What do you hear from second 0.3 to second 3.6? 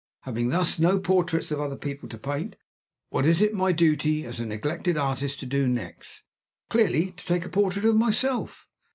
thus no portraits of other people to paint, what is it